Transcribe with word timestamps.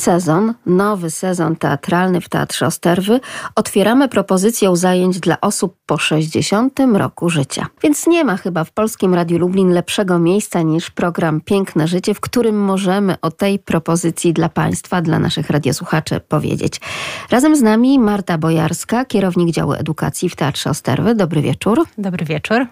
sezon, 0.00 0.54
nowy 0.66 1.10
sezon 1.10 1.56
teatralny 1.56 2.20
w 2.20 2.28
Teatrze 2.28 2.66
Osterwy, 2.66 3.20
otwieramy 3.54 4.08
propozycję 4.08 4.76
zajęć 4.76 5.20
dla 5.20 5.40
osób 5.40 5.76
po 5.86 5.98
60 5.98 6.80
roku 6.94 7.30
życia. 7.30 7.66
Więc 7.82 8.06
nie 8.06 8.24
ma 8.24 8.36
chyba 8.36 8.64
w 8.64 8.72
Polskim 8.72 9.14
Radiu 9.14 9.38
Lublin 9.38 9.70
lepszego 9.70 10.18
miejsca 10.18 10.62
niż 10.62 10.90
program 10.90 11.40
Piękne 11.40 11.88
Życie, 11.88 12.14
w 12.14 12.20
którym 12.20 12.64
możemy 12.64 13.20
o 13.22 13.30
tej 13.30 13.58
propozycji 13.58 14.32
dla 14.32 14.48
Państwa, 14.48 15.02
dla 15.02 15.18
naszych 15.18 15.50
radiosłuchaczy 15.50 16.20
powiedzieć. 16.20 16.80
Razem 17.30 17.56
z 17.56 17.62
nami 17.62 17.98
Marta 17.98 18.38
Bojarska, 18.38 19.04
kierownik 19.04 19.50
działu 19.54 19.72
edukacji 19.72 20.28
w 20.28 20.36
Teatrze 20.36 20.70
Osterwy. 20.70 21.14
Dobry 21.14 21.42
wieczór. 21.42 21.86
Dobry 21.98 22.24
wieczór. 22.24 22.66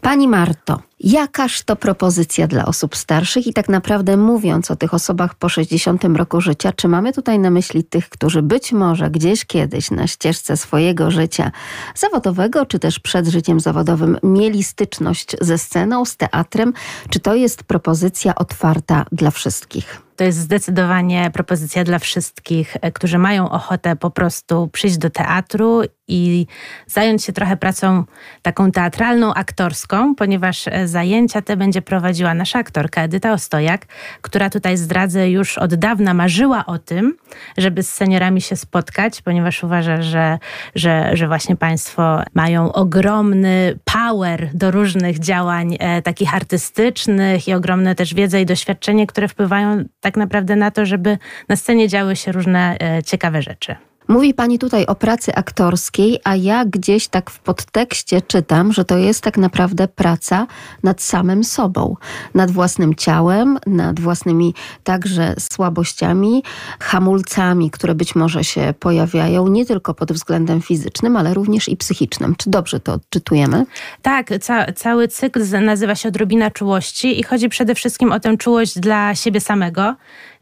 Pani 0.00 0.28
Marto, 0.28 0.80
jakaż 1.02 1.62
to 1.62 1.76
propozycja 1.76 2.46
dla 2.46 2.64
osób 2.64 2.96
starszych 2.96 3.46
i 3.46 3.52
tak 3.52 3.68
naprawdę 3.68 4.16
mówiąc 4.16 4.70
o 4.70 4.76
tych 4.76 4.94
osobach 4.94 5.34
po 5.34 5.48
60 5.48 6.04
roku 6.04 6.40
życia, 6.40 6.72
czy 6.72 6.88
mamy 6.88 7.12
tutaj 7.12 7.38
na 7.38 7.50
myśli 7.50 7.84
tych, 7.84 8.08
którzy 8.08 8.42
być 8.42 8.72
może 8.72 9.10
gdzieś 9.10 9.44
kiedyś 9.44 9.90
na 9.90 10.06
ścieżce 10.06 10.56
swojego 10.56 11.10
życia 11.10 11.50
zawodowego, 11.94 12.66
czy 12.66 12.78
też 12.78 12.98
przed 12.98 13.26
życiem 13.26 13.60
zawodowym 13.60 14.18
mieli 14.22 14.62
styczność 14.62 15.36
ze 15.40 15.58
sceną, 15.58 16.04
z 16.04 16.16
teatrem, 16.16 16.72
czy 17.10 17.20
to 17.20 17.34
jest 17.34 17.62
propozycja 17.62 18.34
otwarta 18.34 19.04
dla 19.12 19.30
wszystkich? 19.30 20.02
To 20.16 20.24
jest 20.24 20.38
zdecydowanie 20.38 21.30
propozycja 21.30 21.84
dla 21.84 21.98
wszystkich, 21.98 22.76
e, 22.80 22.92
którzy 22.92 23.18
mają 23.18 23.50
ochotę 23.50 23.96
po 23.96 24.10
prostu 24.10 24.68
przyjść 24.72 24.98
do 24.98 25.10
teatru 25.10 25.82
i 26.08 26.46
zająć 26.86 27.24
się 27.24 27.32
trochę 27.32 27.56
pracą 27.56 28.04
taką 28.42 28.70
teatralną, 28.70 29.34
aktorską, 29.34 30.14
ponieważ 30.14 30.68
e, 30.68 30.88
zajęcia 30.92 31.42
te 31.42 31.56
będzie 31.56 31.82
prowadziła 31.82 32.34
nasza 32.34 32.58
aktorka 32.58 33.02
Edyta 33.02 33.32
Ostojak, 33.32 33.86
która 34.22 34.50
tutaj 34.50 34.76
zdradzę 34.76 35.30
już 35.30 35.58
od 35.58 35.74
dawna 35.74 36.14
marzyła 36.14 36.66
o 36.66 36.78
tym, 36.78 37.16
żeby 37.58 37.82
z 37.82 37.92
seniorami 37.92 38.40
się 38.40 38.56
spotkać, 38.56 39.22
ponieważ 39.22 39.64
uważa, 39.64 40.02
że, 40.02 40.38
że, 40.74 41.16
że 41.16 41.26
właśnie 41.26 41.56
Państwo 41.56 42.22
mają 42.34 42.72
ogromny 42.72 43.78
power 43.84 44.50
do 44.54 44.70
różnych 44.70 45.18
działań 45.18 45.76
e, 45.80 46.02
takich 46.02 46.34
artystycznych 46.34 47.48
i 47.48 47.54
ogromne 47.54 47.94
też 47.94 48.14
wiedzę 48.14 48.40
i 48.40 48.46
doświadczenie, 48.46 49.06
które 49.06 49.28
wpływają 49.28 49.84
tak 50.00 50.16
naprawdę 50.16 50.56
na 50.56 50.70
to, 50.70 50.86
żeby 50.86 51.18
na 51.48 51.56
scenie 51.56 51.88
działy 51.88 52.16
się 52.16 52.32
różne 52.32 52.76
e, 52.80 53.02
ciekawe 53.02 53.42
rzeczy. 53.42 53.76
Mówi 54.08 54.34
Pani 54.34 54.58
tutaj 54.58 54.86
o 54.86 54.94
pracy 54.94 55.34
aktorskiej, 55.34 56.18
a 56.24 56.36
ja 56.36 56.64
gdzieś 56.64 57.08
tak 57.08 57.30
w 57.30 57.38
podtekście 57.38 58.22
czytam, 58.22 58.72
że 58.72 58.84
to 58.84 58.98
jest 58.98 59.20
tak 59.20 59.38
naprawdę 59.38 59.88
praca 59.88 60.46
nad 60.82 61.02
samym 61.02 61.44
sobą, 61.44 61.96
nad 62.34 62.50
własnym 62.50 62.94
ciałem, 62.94 63.58
nad 63.66 64.00
własnymi 64.00 64.54
także 64.84 65.34
słabościami, 65.38 66.42
hamulcami, 66.80 67.70
które 67.70 67.94
być 67.94 68.14
może 68.14 68.44
się 68.44 68.74
pojawiają 68.80 69.48
nie 69.48 69.66
tylko 69.66 69.94
pod 69.94 70.12
względem 70.12 70.62
fizycznym, 70.62 71.16
ale 71.16 71.34
również 71.34 71.68
i 71.68 71.76
psychicznym. 71.76 72.34
Czy 72.36 72.50
dobrze 72.50 72.80
to 72.80 72.92
odczytujemy? 72.92 73.66
Tak, 74.02 74.30
ca 74.40 74.72
cały 74.72 75.08
cykl 75.08 75.64
nazywa 75.64 75.94
się 75.94 76.08
Odrobina 76.08 76.50
Czułości 76.50 77.20
i 77.20 77.22
chodzi 77.22 77.48
przede 77.48 77.74
wszystkim 77.74 78.12
o 78.12 78.20
tę 78.20 78.36
czułość 78.36 78.78
dla 78.78 79.14
siebie 79.14 79.40
samego. 79.40 79.94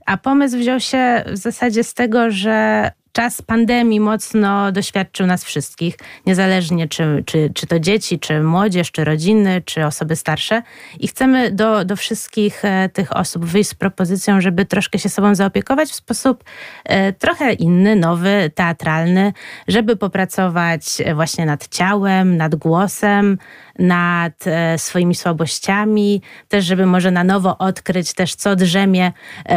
A 0.06 0.16
pomysł 0.16 0.58
wziął 0.58 0.80
się 0.80 1.24
w 1.32 1.36
zasadzie 1.36 1.84
z 1.84 1.94
tego, 1.94 2.30
że 2.30 2.90
czas 3.12 3.42
pandemii 3.42 4.00
mocno 4.00 4.72
doświadczył 4.72 5.26
nas 5.26 5.44
wszystkich, 5.44 5.96
niezależnie 6.26 6.88
czy, 6.88 7.22
czy, 7.26 7.50
czy 7.54 7.66
to 7.66 7.80
dzieci, 7.80 8.18
czy 8.18 8.42
młodzież, 8.42 8.92
czy 8.92 9.04
rodziny, 9.04 9.62
czy 9.64 9.86
osoby 9.86 10.16
starsze. 10.16 10.62
I 11.00 11.08
chcemy 11.08 11.50
do, 11.50 11.84
do 11.84 11.96
wszystkich 11.96 12.64
e, 12.64 12.88
tych 12.88 13.16
osób 13.16 13.44
wyjść 13.44 13.70
z 13.70 13.74
propozycją, 13.74 14.40
żeby 14.40 14.64
troszkę 14.64 14.98
się 14.98 15.08
sobą 15.08 15.34
zaopiekować 15.34 15.88
w 15.88 15.94
sposób 15.94 16.44
e, 16.84 17.12
trochę 17.12 17.52
inny, 17.52 17.96
nowy, 17.96 18.50
teatralny, 18.54 19.32
żeby 19.68 19.96
popracować 19.96 21.00
e, 21.04 21.14
właśnie 21.14 21.46
nad 21.46 21.68
ciałem, 21.68 22.36
nad 22.36 22.54
głosem, 22.54 23.38
nad 23.78 24.44
swoimi 24.76 25.14
słabościami, 25.14 26.22
też 26.48 26.64
żeby 26.64 26.86
może 26.86 27.10
na 27.10 27.24
nowo 27.24 27.58
odkryć 27.58 28.14
też, 28.14 28.34
co 28.34 28.56
drzemie 28.56 29.12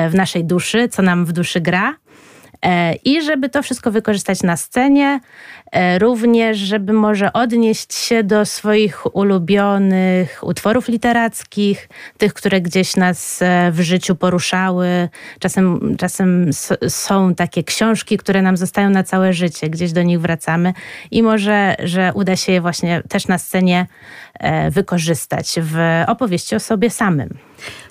w 0.10 0.16
naszej 0.16 0.46
duszy, 0.46 0.88
co 0.90 1.02
nam 1.02 1.26
w 1.26 1.32
duszy 1.32 1.62
gra 1.62 1.96
I 3.06 3.22
żeby 3.22 3.50
to 3.50 3.64
wszystko 3.64 3.92
wykorzystać 3.92 4.44
na 4.44 4.58
scenie, 4.58 5.20
e, 5.72 6.00
również, 6.00 6.58
żeby 6.58 6.94
może 6.94 7.34
odnieść 7.34 7.94
się 7.94 8.24
do 8.24 8.46
swoich 8.46 9.16
ulubionych 9.16 10.40
utworów 10.42 10.88
literackich, 10.88 11.90
tych, 12.18 12.34
które 12.34 12.62
gdzieś 12.62 12.96
nas 12.96 13.42
e, 13.42 13.72
w 13.72 13.82
życiu 13.82 14.16
poruszały. 14.16 15.10
Czasem, 15.40 15.96
czasem 15.98 16.50
są 16.88 17.36
takie 17.36 17.64
książki, 17.64 18.18
które 18.18 18.42
nam 18.42 18.58
zostają 18.58 18.90
na 18.90 19.04
całe 19.04 19.34
życie, 19.34 19.70
gdzieś 19.70 19.92
do 19.92 20.04
nich 20.04 20.22
wracamy 20.22 20.74
i 21.12 21.24
może, 21.24 21.76
że 21.84 22.12
uda 22.14 22.36
się 22.36 22.52
je 22.52 22.62
właśnie 22.62 23.04
też 23.10 23.28
na 23.28 23.38
scenie 23.38 23.88
wykorzystać 24.72 25.56
w 25.62 26.04
opowieści 26.08 26.56
o 26.56 26.60
sobie 26.60 26.90
samym. 26.90 27.30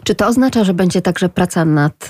Czy 0.05 0.15
to 0.15 0.27
oznacza, 0.27 0.65
że 0.65 0.75
będzie 0.75 1.03
także 1.03 1.29
praca 1.29 1.65
nad 1.65 2.09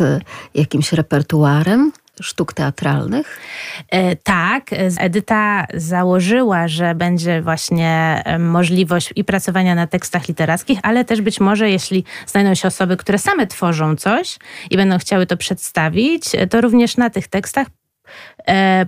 jakimś 0.55 0.93
repertuarem? 0.93 1.93
Sztuk 2.23 2.53
teatralnych? 2.53 3.41
E, 3.89 4.17
tak. 4.17 4.71
Edyta 4.99 5.67
założyła, 5.75 6.69
że 6.69 6.95
będzie 6.95 7.43
właśnie 7.43 8.23
możliwość 8.39 9.13
i 9.17 9.25
pracowania 9.25 9.75
na 9.75 9.87
tekstach 9.87 10.29
literackich, 10.29 10.79
ale 10.83 11.05
też 11.05 11.21
być 11.21 11.41
może, 11.41 11.71
jeśli 11.71 12.05
znajdą 12.27 12.55
się 12.55 12.69
osoby, 12.69 12.97
które 12.97 13.19
same 13.19 13.47
tworzą 13.47 13.97
coś 13.97 14.39
i 14.71 14.77
będą 14.77 14.99
chciały 14.99 15.27
to 15.27 15.37
przedstawić, 15.37 16.25
to 16.51 16.61
również 16.61 16.97
na 16.97 17.11
tych 17.11 17.29
tekstach 17.29 17.67
E, 17.67 17.82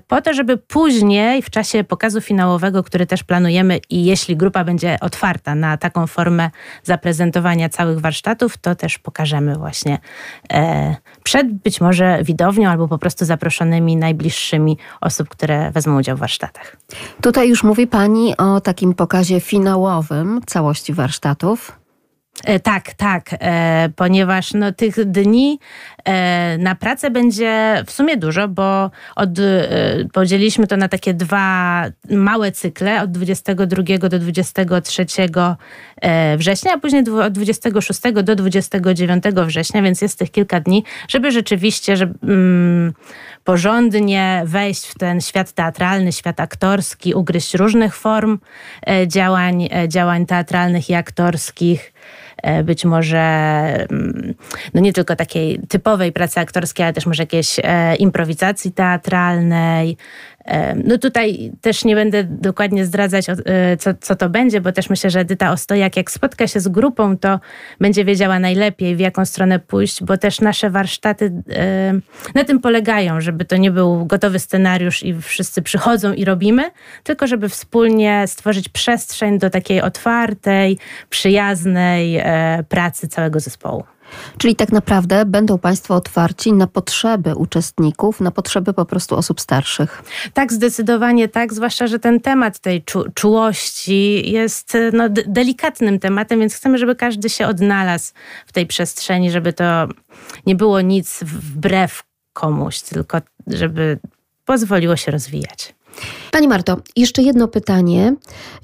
po 0.09 0.23
to, 0.23 0.35
żeby 0.35 0.57
później 0.57 1.43
w 1.43 1.51
czasie 1.51 1.85
pokazu 1.85 2.21
finałowego, 2.21 2.83
który 2.83 3.07
też 3.07 3.25
planujemy 3.25 3.81
i 3.91 4.05
jeśli 4.05 4.37
grupa 4.37 4.65
będzie 4.65 4.97
otwarta 5.01 5.55
na 5.55 5.77
taką 5.77 6.07
formę 6.07 6.51
zaprezentowania 6.83 7.69
całych 7.69 8.01
warsztatów, 8.01 8.57
to 8.59 8.75
też 8.75 8.99
pokażemy 8.99 9.55
właśnie 9.57 9.99
e, 10.53 10.97
przed 11.23 11.53
być 11.53 11.81
może 11.81 12.19
widownią 12.23 12.71
albo 12.71 12.89
po 12.89 12.99
prostu 12.99 13.25
zaproszonymi 13.25 13.97
najbliższymi 13.97 14.79
osób, 15.01 15.29
które 15.29 15.71
wezmą 15.71 15.99
udział 15.99 16.17
w 16.17 16.21
warsztatach. 16.21 16.77
Tutaj 17.23 17.49
już 17.49 17.63
mówi 17.63 17.87
Pani 17.87 18.37
o 18.37 18.61
takim 18.61 18.95
pokazie 18.95 19.41
finałowym 19.41 20.41
całości 20.47 20.93
warsztatów. 20.93 21.84
E, 22.43 22.61
tak, 22.61 22.95
tak, 22.95 23.31
e, 23.33 23.89
ponieważ 23.97 24.55
no, 24.55 24.73
tych 24.73 25.05
dni 25.05 25.59
e, 26.05 26.59
na 26.59 26.75
pracę 26.75 27.11
będzie 27.11 27.83
w 27.87 27.93
sumie 27.93 28.17
dużo, 28.17 28.49
bo 28.49 28.91
od, 29.17 29.31
podzieliliśmy 30.13 30.67
to 30.67 30.77
na 30.77 30.89
takie 30.89 31.15
dwa 31.15 31.85
małe 32.11 32.53
cykle, 32.53 33.03
od 33.03 33.11
22 33.11 34.09
do 34.09 34.19
23 34.19 35.07
września, 36.37 36.73
a 36.75 36.79
później 36.79 37.03
od 37.27 37.33
26 37.33 38.01
do 38.25 38.37
29 38.37 39.25
września, 39.47 39.83
więc 39.83 40.01
jest 40.03 40.19
tych 40.19 40.31
kilka 40.31 40.61
dni, 40.61 40.85
żeby 41.09 41.33
rzeczywiście 41.33 41.97
żeby, 41.97 42.15
mm, 42.23 42.93
porządnie 43.45 44.43
wejść 44.47 44.87
w 44.87 44.99
ten 44.99 45.21
świat 45.21 45.53
teatralny, 45.53 46.13
świat 46.13 46.41
aktorski, 46.41 47.15
ugryźć 47.15 47.55
różnych 47.55 47.97
form 47.97 48.39
działań, 49.07 49.69
działań 49.89 50.27
teatralnych 50.27 50.91
i 50.91 50.95
aktorskich. 50.95 51.95
E, 52.43 52.65
być 52.65 52.85
może 52.85 53.19
mm, 53.91 54.35
no 54.75 54.81
nie 54.81 54.93
tylko 54.93 55.17
takiej 55.17 55.61
typowej 55.69 56.13
pracy 56.13 56.41
aktorskiej, 56.41 56.85
ale 56.85 56.93
też 56.93 57.07
może 57.07 57.23
jakiejś 57.23 57.61
e, 57.63 57.97
improwizacji 57.97 58.73
teatralnej, 58.73 59.97
no 60.85 60.99
tutaj 60.99 61.53
też 61.61 61.85
nie 61.85 61.95
będę 61.95 62.25
dokładnie 62.25 62.85
zdradzać, 62.85 63.27
e, 63.29 63.77
co, 63.77 63.91
co 64.01 64.17
to 64.17 64.29
będzie, 64.29 64.61
bo 64.61 64.73
też 64.73 64.91
myślę, 64.91 65.11
że 65.11 65.21
Edyta 65.21 65.53
Ostojak, 65.53 65.97
jak 65.97 66.11
spotka 66.11 66.47
się 66.47 66.61
z 66.61 66.69
grupą, 66.69 67.19
to 67.19 67.41
będzie 67.81 68.05
wiedziała 68.05 68.39
najlepiej, 68.39 68.97
w 68.97 69.01
jaką 69.01 69.25
stronę 69.25 69.59
pójść, 69.59 70.05
bo 70.05 70.19
też 70.19 70.41
nasze 70.41 70.71
warsztaty 70.71 71.33
na 72.35 72.45
tym 72.45 72.61
polegają, 72.61 73.21
żeby 73.21 73.45
to 73.45 73.57
nie 73.57 73.71
był 73.71 74.07
gotowy 74.07 74.39
scenariusz 74.39 75.03
i 75.03 75.15
wszyscy 75.21 75.63
przychodzą 75.63 76.13
i 76.13 76.25
robimy, 76.25 76.71
tylko 77.03 77.27
żeby 77.27 77.49
wspólnie 77.49 78.25
stworzyć 78.27 78.69
przestrzeń 78.69 79.39
do 79.39 79.51
takiej 79.51 79.83
otwartej, 79.83 80.79
przyjaznej 81.11 82.17
e, 82.17 82.65
pracy 82.69 83.09
całego 83.09 83.41
zespołu. 83.41 83.85
Czyli 84.39 84.57
tak 84.57 84.73
naprawdę 84.73 85.25
będą 85.25 85.59
Państwo 85.59 85.95
otwarci 85.95 86.53
na 86.53 86.67
potrzeby 86.67 87.35
uczestników, 87.35 88.21
na 88.21 88.31
potrzeby 88.31 88.73
po 88.73 88.85
prostu 88.85 89.17
osób 89.17 89.41
starszych. 89.41 90.03
Tak, 90.35 90.53
zdecydowanie 90.53 91.29
tak, 91.29 91.55
zwłaszcza, 91.55 91.87
że 91.87 91.99
ten 91.99 92.21
temat 92.21 92.59
tej 92.59 92.83
czu 92.83 93.05
czułości 93.15 94.33
jest 94.33 94.77
no, 94.93 95.09
delikatnym 95.09 95.99
tematem, 95.99 96.41
więc 96.41 96.55
chcemy, 96.55 96.79
żeby 96.79 96.97
każdy 96.97 97.31
się 97.31 97.47
odnalazł 97.47 98.13
w 98.47 98.53
tej 98.53 98.67
przestrzeni, 98.67 99.31
żeby 99.31 99.53
to 99.53 99.65
nie 100.47 100.55
było 100.55 100.81
nic 100.81 101.21
wbrew 101.23 102.03
komuś, 102.33 102.81
tylko 102.81 103.19
żeby 103.47 103.99
pozwoliło 104.45 104.97
się 104.97 105.11
rozwijać. 105.11 105.75
Pani 106.31 106.49
Marto, 106.49 106.77
jeszcze 106.97 107.23
jedno 107.23 107.49
pytanie. 107.49 108.15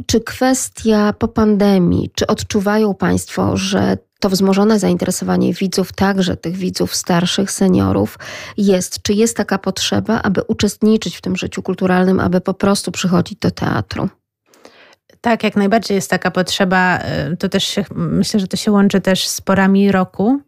Czy 0.06 0.20
kwestia 0.20 1.12
po 1.12 1.29
pandemii, 1.29 2.11
czy 2.14 2.26
odczuwają 2.26 2.94
Państwo, 2.94 3.56
że 3.56 3.99
to 4.21 4.29
wzmożone 4.29 4.79
zainteresowanie 4.79 5.55
widzów, 5.55 5.93
także 5.93 6.37
tych 6.37 6.57
widzów 6.57 6.95
starszych, 6.95 7.51
seniorów 7.51 8.19
jest? 8.57 9.03
Czy 9.03 9.13
jest 9.13 9.37
taka 9.37 9.59
potrzeba, 9.59 10.23
aby 10.23 10.43
uczestniczyć 10.43 11.17
w 11.17 11.21
tym 11.21 11.37
życiu 11.37 11.63
kulturalnym, 11.63 12.21
aby 12.21 12.41
po 12.41 12.55
prostu 12.55 12.93
przychodzić 12.93 13.39
do 13.39 13.51
teatru? 13.51 14.09
Tak, 15.21 15.45
jak 15.45 15.57
najbardziej 15.57 15.95
jest 15.95 16.11
taka 16.11 16.31
potrzeba. 16.31 16.99
Y, 17.33 17.37
to 17.37 17.49
też 17.49 17.65
się, 17.65 17.85
myślę, 17.95 18.41
że 18.41 18.47
to 18.47 18.57
się 18.57 18.73
łączy 18.73 19.01
też 19.01 19.29
z 19.29 19.41
porami 19.41 19.93
roku 19.93 20.41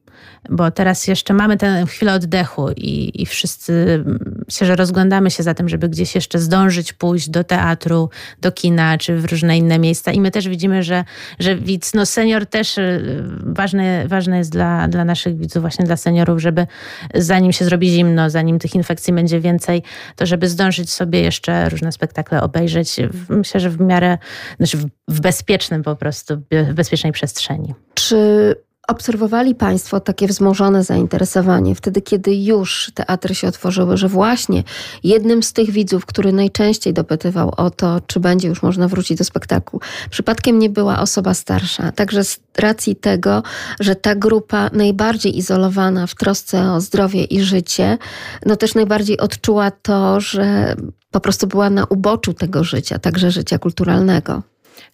bo 0.50 0.70
teraz 0.70 1.06
jeszcze 1.06 1.34
mamy 1.34 1.56
tę 1.56 1.84
chwilę 1.86 2.14
oddechu 2.14 2.70
i, 2.76 3.22
i 3.22 3.26
wszyscy 3.26 4.04
myślę, 4.52 4.66
że 4.66 4.76
rozglądamy 4.76 5.30
się 5.30 5.42
za 5.42 5.54
tym, 5.54 5.68
żeby 5.68 5.88
gdzieś 5.88 6.14
jeszcze 6.14 6.38
zdążyć 6.38 6.92
pójść 6.92 7.30
do 7.30 7.44
teatru, 7.44 8.10
do 8.40 8.52
kina 8.52 8.98
czy 8.98 9.16
w 9.16 9.24
różne 9.24 9.58
inne 9.58 9.78
miejsca. 9.78 10.12
I 10.12 10.20
my 10.20 10.30
też 10.30 10.48
widzimy, 10.48 10.82
że, 10.82 11.04
że 11.38 11.56
widz, 11.56 11.94
no 11.94 12.06
senior 12.06 12.46
też 12.46 12.78
y, 12.78 13.22
ważne, 13.42 14.08
ważne 14.08 14.38
jest 14.38 14.52
dla, 14.52 14.88
dla 14.88 15.04
naszych 15.04 15.38
widzów, 15.38 15.60
właśnie 15.60 15.84
dla 15.84 15.96
seniorów, 15.96 16.40
żeby 16.40 16.66
zanim 17.14 17.52
się 17.52 17.64
zrobi 17.64 17.90
zimno, 17.90 18.30
zanim 18.30 18.58
tych 18.58 18.74
infekcji 18.74 19.12
będzie 19.12 19.40
więcej, 19.40 19.82
to 20.16 20.26
żeby 20.26 20.48
zdążyć 20.48 20.90
sobie 20.90 21.20
jeszcze 21.20 21.68
różne 21.68 21.92
spektakle 21.92 22.42
obejrzeć. 22.42 22.96
Myślę, 23.28 23.60
że 23.60 23.70
w 23.70 23.80
miarę, 23.80 24.18
znaczy 24.56 24.78
w 25.08 25.20
bezpiecznym 25.20 25.82
po 25.82 25.96
prostu, 25.96 26.42
w 26.50 26.74
bezpiecznej 26.74 27.12
przestrzeni. 27.12 27.74
Czy 27.94 28.54
Obserwowali 28.88 29.54
Państwo 29.54 30.00
takie 30.00 30.26
wzmożone 30.26 30.84
zainteresowanie 30.84 31.74
wtedy, 31.74 32.02
kiedy 32.02 32.34
już 32.34 32.90
teatry 32.94 33.34
się 33.34 33.48
otworzyły, 33.48 33.96
że 33.96 34.08
właśnie 34.08 34.64
jednym 35.04 35.42
z 35.42 35.52
tych 35.52 35.70
widzów, 35.70 36.06
który 36.06 36.32
najczęściej 36.32 36.92
dopytywał 36.92 37.52
o 37.56 37.70
to, 37.70 38.00
czy 38.06 38.20
będzie 38.20 38.48
już 38.48 38.62
można 38.62 38.88
wrócić 38.88 39.18
do 39.18 39.24
spektaklu, 39.24 39.80
przypadkiem 40.10 40.58
nie 40.58 40.70
była 40.70 41.00
osoba 41.00 41.34
starsza. 41.34 41.92
Także 41.92 42.24
z 42.24 42.40
racji 42.58 42.96
tego, 42.96 43.42
że 43.80 43.96
ta 43.96 44.14
grupa 44.14 44.70
najbardziej 44.72 45.38
izolowana 45.38 46.06
w 46.06 46.14
trosce 46.14 46.72
o 46.72 46.80
zdrowie 46.80 47.24
i 47.24 47.42
życie, 47.42 47.98
no 48.46 48.56
też 48.56 48.74
najbardziej 48.74 49.18
odczuła 49.20 49.70
to, 49.70 50.20
że 50.20 50.76
po 51.10 51.20
prostu 51.20 51.46
była 51.46 51.70
na 51.70 51.84
uboczu 51.84 52.34
tego 52.34 52.64
życia, 52.64 52.98
także 52.98 53.30
życia 53.30 53.58
kulturalnego. 53.58 54.42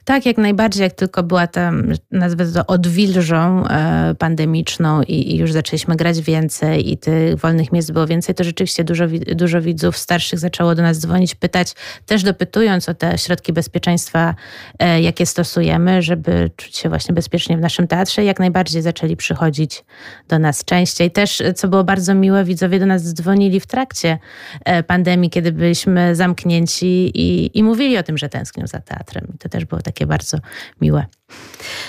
Tak, 0.09 0.27
jak 0.27 0.39
najbardziej, 0.39 0.83
jak 0.83 0.93
tylko 0.93 1.23
była 1.23 1.47
ta, 1.47 1.73
nazwę 2.11 2.47
to, 2.53 2.67
odwilżą 2.67 3.67
e, 3.67 4.15
pandemiczną 4.19 5.03
i, 5.03 5.35
i, 5.35 5.37
już 5.37 5.53
zaczęliśmy 5.53 5.97
grać 5.97 6.21
więcej 6.21 6.93
i 6.93 6.99
tych 6.99 7.37
wolnych 7.37 7.73
miejsc 7.73 7.91
było 7.91 8.07
więcej, 8.07 8.35
to 8.35 8.45
rzeczywiście 8.45 8.85
dużo, 8.85 9.05
dużo 9.35 9.63
widzów 9.63 9.97
starszych 9.97 10.39
zaczęło 10.39 10.75
do 10.75 10.83
nas 10.83 10.99
dzwonić, 10.99 11.35
pytać, 11.35 11.73
też 12.07 12.23
dopytując 12.23 12.89
o 12.89 12.95
te 12.95 13.19
środki 13.19 13.53
bezpieczeństwa, 13.53 14.35
e, 14.79 15.03
jakie 15.03 15.27
stosujemy, 15.27 16.03
żeby 16.03 16.51
czuć 16.57 16.77
się 16.77 16.89
właśnie 16.89 17.15
bezpiecznie 17.15 17.57
w 17.57 17.61
naszym 17.61 17.87
teatrze. 17.87 18.25
Jak 18.25 18.39
najbardziej 18.39 18.83
zaczęli 18.83 19.17
przychodzić 19.17 19.85
do 20.29 20.39
nas 20.39 20.65
częściej. 20.65 21.11
Też, 21.11 21.43
co 21.57 21.69
było 21.69 21.85
bardzo 21.85 22.15
miłe, 22.15 22.45
widzowie 22.45 22.81
do 22.81 22.87
nas 22.87 23.15
dzwonili 23.15 23.61
w 23.61 23.67
trakcie 23.67 24.19
e, 24.65 24.83
pandemii, 24.83 25.31
kiedy 25.31 25.53
byliśmy 25.53 26.17
zamknięci 26.17 27.11
i, 27.15 27.59
i 27.59 27.63
mówili 27.63 27.99
o 27.99 28.03
tym, 28.03 28.19
że 28.19 28.29
tęsknią 28.29 28.67
za 28.67 28.81
teatrem. 28.81 29.27
I 29.35 29.39
to 29.39 29.49
też 29.49 29.65
było 29.65 29.78
takie 29.83 29.99
takie 29.99 30.07
bardzo 30.07 30.39
miłe. 30.81 31.07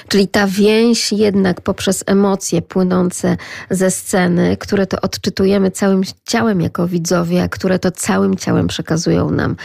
Czyli 0.07 0.27
ta 0.27 0.47
więź 0.47 1.11
jednak 1.11 1.61
poprzez 1.61 2.03
emocje 2.07 2.61
płynące 2.61 3.37
ze 3.69 3.91
sceny, 3.91 4.57
które 4.57 4.87
to 4.87 5.01
odczytujemy 5.01 5.71
całym 5.71 6.03
ciałem 6.27 6.61
jako 6.61 6.87
widzowie, 6.87 7.49
które 7.49 7.79
to 7.79 7.91
całym 7.91 8.35
ciałem 8.35 8.67
przekazują 8.67 9.31
nam 9.31 9.55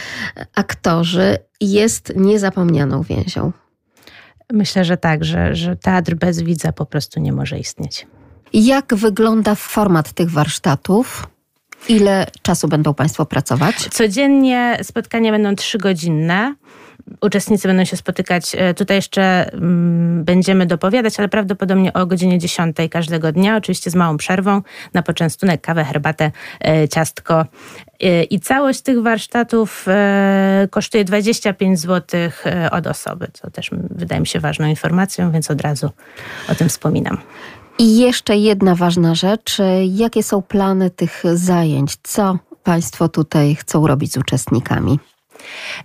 aktorzy, 0.54 1.38
jest 1.60 2.12
niezapomnianą 2.16 3.02
więzią. 3.02 3.52
Myślę, 4.52 4.84
że 4.84 4.96
tak, 4.96 5.24
że, 5.24 5.54
że 5.54 5.76
teatr 5.76 6.14
bez 6.14 6.42
widza 6.42 6.72
po 6.72 6.86
prostu 6.86 7.20
nie 7.20 7.32
może 7.32 7.58
istnieć. 7.58 8.06
Jak 8.52 8.94
wygląda 8.94 9.54
format 9.54 10.12
tych 10.12 10.30
warsztatów? 10.30 11.26
Ile 11.88 12.26
czasu 12.42 12.68
będą 12.68 12.94
Państwo 12.94 13.26
pracować? 13.26 13.76
Codziennie 13.76 14.78
spotkania 14.82 15.32
będą 15.32 15.54
trzygodzinne. 15.54 16.54
Uczestnicy 17.20 17.68
będą 17.68 17.84
się 17.84 17.96
spotykać. 17.96 18.54
E, 18.54 18.74
tutaj 18.74 18.96
jeszcze 18.96 19.52
mm, 19.52 20.24
będziemy 20.24 20.66
dopowiadać, 20.66 21.18
ale 21.18 21.28
prawdopodobnie 21.28 21.92
o 21.92 22.06
godzinie 22.06 22.38
10 22.38 22.76
każdego 22.90 23.32
dnia, 23.32 23.56
oczywiście 23.56 23.90
z 23.90 23.94
małą 23.94 24.16
przerwą 24.16 24.62
na 24.94 25.02
poczęstunek, 25.02 25.60
kawę, 25.60 25.84
herbatę, 25.84 26.30
e, 26.60 26.88
ciastko. 26.88 27.44
E, 28.00 28.22
I 28.22 28.40
całość 28.40 28.80
tych 28.80 29.02
warsztatów 29.02 29.86
kosztuje 30.70 31.04
25 31.04 31.80
zł 31.80 32.30
od 32.70 32.86
osoby, 32.86 33.28
co 33.32 33.50
też 33.50 33.70
wydaje 33.90 34.20
mi 34.20 34.26
się 34.26 34.40
ważną 34.40 34.66
informacją, 34.66 35.30
więc 35.30 35.50
od 35.50 35.60
razu 35.60 35.90
o 36.48 36.54
tym 36.54 36.68
wspominam. 36.68 37.18
I 37.78 37.98
jeszcze 37.98 38.36
jedna 38.36 38.74
ważna 38.74 39.14
rzecz. 39.14 39.58
Jakie 39.88 40.22
są 40.22 40.42
plany 40.42 40.90
tych 40.90 41.22
zajęć? 41.34 41.96
Co 42.02 42.38
Państwo 42.62 43.08
tutaj 43.08 43.54
chcą 43.54 43.86
robić 43.86 44.12
z 44.12 44.16
uczestnikami? 44.16 44.98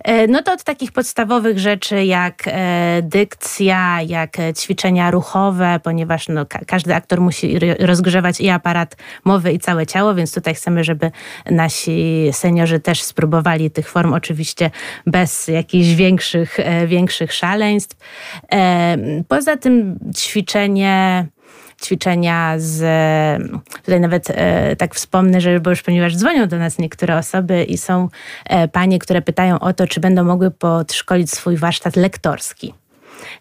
E, 0.04 0.26
no 0.26 0.42
to 0.42 0.52
od 0.52 0.64
takich 0.64 0.92
podstawowych 0.92 1.58
rzeczy 1.58 2.04
jak 2.04 2.42
e, 2.46 3.00
dykcja, 3.02 4.02
jak 4.02 4.36
ćwiczenia 4.58 5.10
ruchowe, 5.10 5.80
ponieważ 5.82 6.28
no, 6.28 6.46
każdy 6.66 6.94
aktor 6.94 7.20
musi 7.20 7.58
rozgrzewać 7.78 8.40
i 8.40 8.48
aparat 8.48 8.96
mowy 9.24 9.52
i 9.52 9.58
całe 9.58 9.86
ciało, 9.86 10.14
więc 10.14 10.34
tutaj 10.34 10.54
chcemy, 10.54 10.84
żeby 10.84 11.10
nasi 11.50 12.28
seniorzy 12.32 12.80
też 12.80 13.02
spróbowali 13.02 13.70
tych 13.70 13.88
form, 13.90 14.14
oczywiście 14.14 14.70
bez 15.06 15.48
jakichś 15.48 15.88
większych, 15.88 16.60
e, 16.60 16.86
większych 16.86 17.32
szaleństw. 17.32 17.96
Poza 19.28 19.56
tym 19.56 19.98
ćwiczenie 20.16 21.26
ćwiczenia 21.82 22.54
z, 22.58 22.82
tutaj 23.84 24.00
nawet 24.00 24.30
e, 24.30 24.76
tak 24.76 24.94
wspomnę, 24.94 25.40
że 25.40 25.60
bo 25.60 25.70
już 25.70 25.82
ponieważ 25.82 26.16
dzwonią 26.16 26.48
do 26.48 26.58
nas 26.58 26.78
niektóre 26.78 27.18
osoby 27.18 27.64
i 27.64 27.78
są 27.78 28.08
e, 28.46 28.68
panie, 28.68 28.98
które 28.98 29.22
pytają 29.22 29.58
o 29.58 29.72
to, 29.72 29.86
czy 29.86 30.00
będą 30.00 30.24
mogły 30.24 30.50
podszkolić 30.50 31.30
swój 31.30 31.56
warsztat 31.56 31.96
lektorski. 31.96 32.74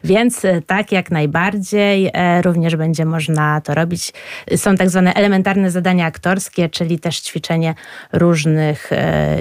Więc 0.04 0.46
e, 0.46 0.62
tak, 0.62 0.92
jak 0.92 1.12
najbardziej, 1.12 2.12
również 2.42 2.76
będzie 2.76 3.06
można 3.06 3.62
to 3.62 3.74
robić. 3.74 4.14
Są 4.56 4.76
tak 4.76 4.90
zwane 4.90 5.14
elementarne 5.14 5.72
zadania 5.72 6.06
aktorskie, 6.06 6.70
czyli 6.70 7.00
też 7.00 7.20
ćwiczenie 7.20 7.76
różnych 8.14 8.90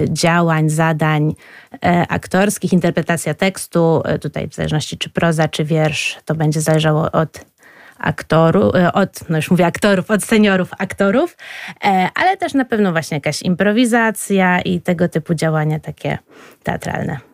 działań, 0.09 0.69
zadań 0.69 1.33
aktorskich, 2.09 2.73
interpretacja 2.73 3.33
tekstu. 3.33 4.03
Tutaj 4.21 4.47
w 4.47 4.55
zależności 4.55 4.97
czy 4.97 5.09
proza, 5.09 5.47
czy 5.47 5.65
wiersz, 5.65 6.17
to 6.25 6.35
będzie 6.35 6.61
zależało 6.61 7.11
od 7.11 7.48
aktorów, 7.99 8.75
e, 8.75 8.93
od, 8.93 9.29
no 9.29 9.35
już 9.37 9.51
mówię 9.51 9.65
aktorów, 9.65 10.11
od 10.11 10.23
seniorów 10.23 10.69
aktorów, 10.77 11.37
e, 11.83 12.09
ale 12.15 12.37
też 12.37 12.53
na 12.53 12.65
pewno 12.65 12.91
właśnie 12.91 13.17
jakaś 13.17 13.41
improwizacja 13.41 14.61
i 14.61 14.81
tego 14.81 15.09
typu 15.09 15.33
działania 15.33 15.79
takie 15.79 16.17
teatralne. 16.63 17.28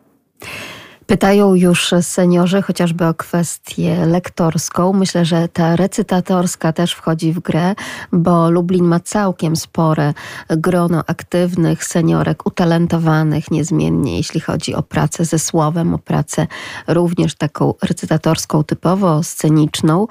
Pytają 1.07 1.55
już 1.55 1.93
seniorzy 2.01 2.61
chociażby 2.61 3.05
o 3.05 3.13
kwestię 3.13 4.05
lektorską. 4.05 4.93
Myślę, 4.93 5.25
że 5.25 5.47
ta 5.47 5.75
recytatorska 5.75 6.73
też 6.73 6.93
wchodzi 6.93 7.33
w 7.33 7.39
grę, 7.39 7.75
bo 8.11 8.51
Lublin 8.51 8.85
ma 8.85 8.99
całkiem 8.99 9.55
spore 9.55 10.13
grono 10.49 11.03
aktywnych 11.07 11.85
seniorek, 11.85 12.45
utalentowanych 12.45 13.51
niezmiennie, 13.51 14.17
jeśli 14.17 14.39
chodzi 14.39 14.75
o 14.75 14.83
pracę 14.83 15.25
ze 15.25 15.39
słowem, 15.39 15.93
o 15.93 15.97
pracę 15.97 16.47
również 16.87 17.35
taką 17.35 17.73
recytatorską, 17.83 18.63
typowo 18.63 19.23
sceniczną. 19.23 20.07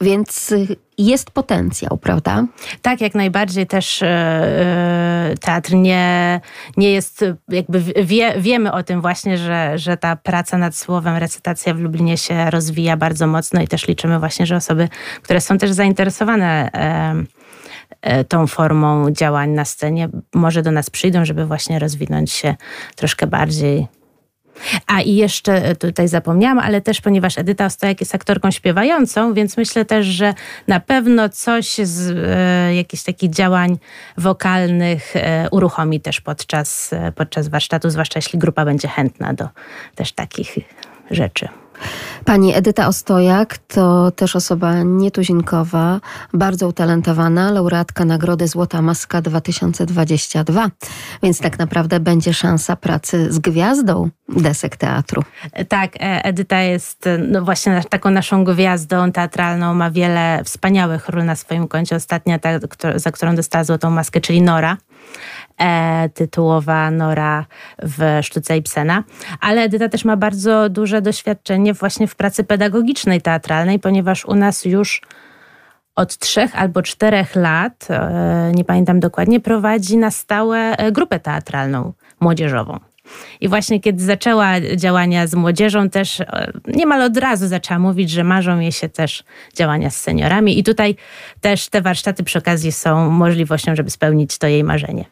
Więc 0.00 0.54
jest 0.98 1.30
potencjał, 1.30 1.98
prawda? 1.98 2.44
Tak, 2.82 3.00
jak 3.00 3.14
najbardziej 3.14 3.66
też 3.66 4.00
yy, 4.00 5.36
teatr 5.38 5.74
nie, 5.74 6.40
nie 6.76 6.92
jest, 6.92 7.24
jakby 7.48 7.80
wie, 8.04 8.34
wiemy 8.38 8.72
o 8.72 8.82
tym 8.82 9.00
właśnie, 9.00 9.38
że, 9.38 9.78
że 9.78 9.96
ta 9.96 10.16
praca 10.16 10.58
nad 10.58 10.76
słowem, 10.76 11.16
recytacja 11.16 11.74
w 11.74 11.78
Lublinie 11.78 12.16
się 12.16 12.50
rozwija 12.50 12.96
bardzo 12.96 13.26
mocno 13.26 13.62
i 13.62 13.68
też 13.68 13.88
liczymy 13.88 14.18
właśnie, 14.18 14.46
że 14.46 14.56
osoby, 14.56 14.88
które 15.22 15.40
są 15.40 15.58
też 15.58 15.72
zainteresowane 15.72 16.70
yy, 18.02 18.24
tą 18.24 18.46
formą 18.46 19.10
działań 19.10 19.50
na 19.50 19.64
scenie, 19.64 20.08
może 20.34 20.62
do 20.62 20.70
nas 20.70 20.90
przyjdą, 20.90 21.24
żeby 21.24 21.46
właśnie 21.46 21.78
rozwinąć 21.78 22.32
się 22.32 22.54
troszkę 22.96 23.26
bardziej 23.26 23.86
a 24.86 25.00
i 25.00 25.14
jeszcze 25.14 25.76
tutaj 25.76 26.08
zapomniałam, 26.08 26.58
ale 26.58 26.80
też 26.80 27.00
ponieważ 27.00 27.38
Edyta 27.38 27.64
Ostojak 27.64 28.00
jest 28.00 28.14
aktorką 28.14 28.50
śpiewającą, 28.50 29.34
więc 29.34 29.56
myślę 29.56 29.84
też, 29.84 30.06
że 30.06 30.34
na 30.68 30.80
pewno 30.80 31.28
coś 31.28 31.74
z 31.74 32.10
e, 32.10 32.74
jakichś 32.74 33.02
takich 33.02 33.30
działań 33.30 33.78
wokalnych 34.18 35.16
e, 35.16 35.48
uruchomi 35.50 36.00
też 36.00 36.20
podczas, 36.20 36.92
e, 36.92 37.12
podczas 37.12 37.48
warsztatu, 37.48 37.90
zwłaszcza 37.90 38.18
jeśli 38.18 38.38
grupa 38.38 38.64
będzie 38.64 38.88
chętna 38.88 39.32
do 39.34 39.48
też 39.94 40.12
takich 40.12 40.58
rzeczy. 41.10 41.61
Pani 42.24 42.54
Edyta 42.54 42.88
Ostojak 42.88 43.58
to 43.58 44.10
też 44.10 44.36
osoba 44.36 44.82
nietuzinkowa, 44.82 46.00
bardzo 46.34 46.68
utalentowana, 46.68 47.50
laureatka 47.50 48.04
Nagrody 48.04 48.48
Złota 48.48 48.82
Maska 48.82 49.22
2022, 49.22 50.70
więc 51.22 51.38
tak 51.38 51.58
naprawdę 51.58 52.00
będzie 52.00 52.34
szansa 52.34 52.76
pracy 52.76 53.32
z 53.32 53.38
gwiazdą 53.38 54.10
desek 54.28 54.76
teatru. 54.76 55.22
Tak, 55.68 55.96
e, 55.96 56.24
Edyta 56.24 56.60
jest 56.60 57.08
no 57.28 57.42
właśnie 57.42 57.82
taką 57.88 58.10
naszą 58.10 58.44
gwiazdą 58.44 59.12
teatralną, 59.12 59.74
ma 59.74 59.90
wiele 59.90 60.44
wspaniałych 60.44 61.08
ról 61.08 61.24
na 61.24 61.36
swoim 61.36 61.68
koncie. 61.68 61.96
Ostatnia, 61.96 62.38
ta, 62.38 62.48
za 62.96 63.12
którą 63.12 63.36
dostała 63.36 63.64
Złotą 63.64 63.90
Maskę, 63.90 64.20
czyli 64.20 64.42
Nora 64.42 64.76
tytułowa 66.14 66.90
Nora 66.90 67.46
w 67.82 68.18
sztuce 68.22 68.56
Ibsena. 68.56 69.04
Ale 69.40 69.62
Edyta 69.62 69.88
też 69.88 70.04
ma 70.04 70.16
bardzo 70.16 70.68
duże 70.68 71.02
doświadczenie 71.02 71.74
właśnie 71.74 72.06
w 72.06 72.16
pracy 72.16 72.44
pedagogicznej, 72.44 73.20
teatralnej, 73.20 73.78
ponieważ 73.78 74.24
u 74.24 74.34
nas 74.34 74.64
już 74.64 75.02
od 75.96 76.18
trzech 76.18 76.58
albo 76.60 76.82
czterech 76.82 77.36
lat, 77.36 77.88
e, 77.90 78.52
nie 78.54 78.64
pamiętam 78.64 79.00
dokładnie, 79.00 79.40
prowadzi 79.40 79.96
na 79.96 80.10
stałe 80.10 80.76
e, 80.76 80.92
grupę 80.92 81.20
teatralną 81.20 81.92
młodzieżową. 82.20 82.91
I 83.40 83.48
właśnie 83.48 83.80
kiedy 83.80 84.04
zaczęła 84.04 84.60
działania 84.76 85.26
z 85.26 85.34
młodzieżą, 85.34 85.90
też 85.90 86.20
e, 86.20 86.52
niemal 86.66 87.02
od 87.02 87.16
razu 87.16 87.48
zaczęła 87.48 87.78
mówić, 87.78 88.10
że 88.10 88.24
marzą 88.24 88.58
jej 88.58 88.72
się 88.72 88.88
też 88.88 89.24
działania 89.56 89.90
z 89.90 89.96
seniorami. 89.96 90.58
I 90.58 90.64
tutaj 90.64 90.96
też 91.40 91.68
te 91.68 91.82
warsztaty 91.82 92.24
przy 92.24 92.38
okazji 92.38 92.72
są 92.72 93.10
możliwością, 93.10 93.76
żeby 93.76 93.90
spełnić 93.90 94.38
to 94.38 94.46
jej 94.46 94.64
marzenie. 94.64 95.04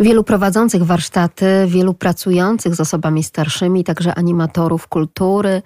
Wielu 0.00 0.24
prowadzących 0.24 0.82
warsztaty, 0.82 1.46
wielu 1.66 1.94
pracujących 1.94 2.74
z 2.74 2.80
osobami 2.80 3.22
starszymi, 3.22 3.84
także 3.84 4.14
animatorów 4.14 4.88
kultury, 4.88 5.62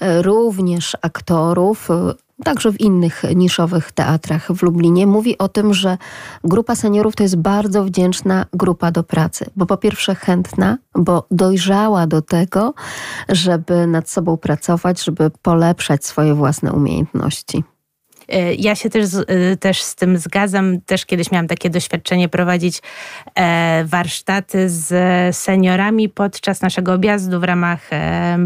e, 0.00 0.22
również 0.22 0.96
aktorów, 1.02 1.90
e, 1.90 2.14
także 2.44 2.72
w 2.72 2.80
innych 2.80 3.22
niszowych 3.36 3.92
teatrach 3.92 4.52
w 4.52 4.62
Lublinie, 4.62 5.06
mówi 5.06 5.38
o 5.38 5.48
tym, 5.48 5.74
że 5.74 5.98
grupa 6.44 6.74
seniorów 6.74 7.16
to 7.16 7.22
jest 7.22 7.36
bardzo 7.36 7.84
wdzięczna 7.84 8.46
grupa 8.52 8.90
do 8.90 9.02
pracy, 9.02 9.46
bo 9.56 9.66
po 9.66 9.76
pierwsze 9.76 10.14
chętna, 10.14 10.78
bo 10.94 11.26
dojrzała 11.30 12.06
do 12.06 12.22
tego, 12.22 12.74
żeby 13.28 13.86
nad 13.86 14.10
sobą 14.10 14.36
pracować, 14.36 15.04
żeby 15.04 15.30
polepszać 15.42 16.04
swoje 16.04 16.34
własne 16.34 16.72
umiejętności. 16.72 17.64
E, 18.30 18.54
ja 18.54 18.74
się 18.74 18.90
też, 18.90 19.04
e, 19.14 19.56
też 19.56 19.82
z 19.82 19.94
tym 19.94 20.18
zgadzam. 20.18 20.80
Też 20.80 21.06
kiedyś 21.06 21.30
miałam 21.30 21.48
takie 21.48 21.70
doświadczenie 21.70 22.28
prowadzić 22.28 22.82
e, 23.34 23.84
warsztaty 23.84 24.68
z 24.68 25.36
seniorami 25.36 26.08
podczas 26.08 26.62
naszego 26.62 26.92
objazdu 26.92 27.40
w 27.40 27.44
ramach 27.44 27.90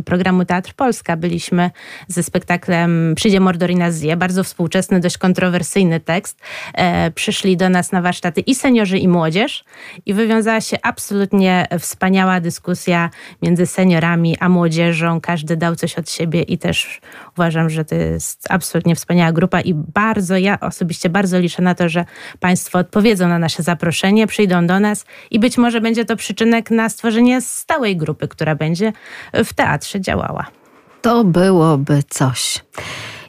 programu 0.04 0.44
Teatr 0.44 0.74
Polska. 0.74 1.16
Byliśmy 1.16 1.70
ze 2.08 2.22
spektaklem 2.22 3.14
Przyjdzie 3.16 3.40
Mordorina 3.40 3.90
zje, 3.90 4.16
bardzo 4.16 4.44
współczesny, 4.44 5.00
dość 5.00 5.18
kontrowersyjny 5.18 6.00
tekst. 6.00 6.40
Przyszli 7.14 7.56
do 7.56 7.68
nas 7.68 7.92
na 7.92 8.02
warsztaty 8.02 8.40
i 8.40 8.54
seniorzy, 8.54 8.98
i 8.98 9.08
młodzież 9.08 9.64
i 10.06 10.14
wywiązała 10.14 10.60
się 10.60 10.76
absolutnie 10.82 11.66
wspaniała 11.78 12.40
dyskusja 12.40 13.10
między 13.42 13.66
seniorami 13.66 14.36
a 14.40 14.48
młodzieżą. 14.48 15.20
Każdy 15.20 15.56
dał 15.56 15.76
coś 15.76 15.98
od 15.98 16.10
siebie 16.10 16.42
i 16.42 16.58
też 16.58 17.00
uważam, 17.36 17.70
że 17.70 17.84
to 17.84 17.94
jest 17.94 18.46
absolutnie 18.50 18.94
wspaniała 18.94 19.32
grupa 19.32 19.60
i 19.60 19.74
bardzo, 19.74 20.36
ja 20.36 20.60
osobiście 20.60 21.08
bardzo 21.08 21.38
liczę 21.38 21.62
na 21.62 21.74
to, 21.74 21.88
że 21.88 22.04
Państwo 22.40 22.78
odpowiedzą 22.78 23.28
na 23.28 23.38
nasze 23.38 23.62
zaproszenie, 23.62 24.26
przyjdą 24.26 24.66
do 24.66 24.80
nas 24.80 25.04
i 25.30 25.38
być 25.38 25.58
może 25.58 25.80
będzie 25.80 26.04
to 26.04 26.16
przyczynek 26.16 26.70
na 26.70 26.88
stworzenie 26.88 27.40
stałej 27.40 27.96
grupy, 27.96 28.28
która 28.28 28.54
będzie 28.54 28.92
w 29.32 29.54
teatrze 29.54 30.00
działała. 30.00 30.46
To 31.02 31.24
byłoby 31.24 32.02
coś. 32.08 32.64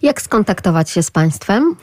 Jak 0.02 0.22
skontaktować 0.22 0.90
się 0.90 1.04
z 1.04 1.12
Państwem? 1.12 1.76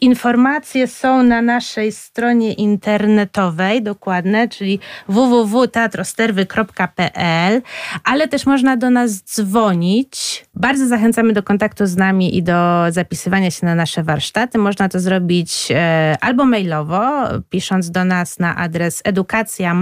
Informacje 0.00 0.86
są 0.86 1.22
na 1.22 1.42
naszej 1.42 1.92
stronie 1.92 2.52
internetowej, 2.52 3.82
dokładne, 3.82 4.48
czyli 4.48 4.80
www.teatrosterwy.pl, 5.08 7.62
ale 8.04 8.28
też 8.28 8.46
można 8.46 8.76
do 8.76 8.90
nas 8.90 9.22
dzwonić. 9.22 10.44
Bardzo 10.60 10.86
zachęcamy 10.86 11.32
do 11.32 11.42
kontaktu 11.42 11.86
z 11.86 11.96
nami 11.96 12.36
i 12.36 12.42
do 12.42 12.86
zapisywania 12.90 13.50
się 13.50 13.66
na 13.66 13.74
nasze 13.74 14.02
warsztaty. 14.02 14.58
Można 14.58 14.88
to 14.88 15.00
zrobić 15.00 15.68
e, 15.70 16.16
albo 16.20 16.44
mailowo, 16.44 17.28
pisząc 17.50 17.90
do 17.90 18.04
nas 18.04 18.38
na 18.38 18.56
adres 18.56 19.02
edukacja 19.04 19.74